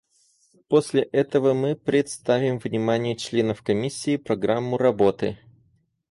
[0.67, 5.37] После этого мы представим вниманию членов Комиссии программу работы.